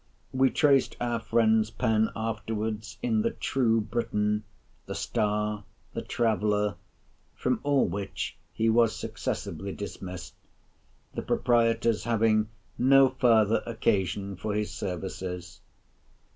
[0.33, 4.45] We traced our friend's pen afterwards in the "True Briton,"
[4.87, 10.33] the "Star," the "Traveller,"—from all which he was successively dismissed,
[11.13, 15.59] the Proprietors having "no further occasion for his services."